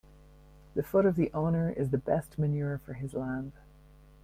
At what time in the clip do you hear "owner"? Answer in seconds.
1.31-1.69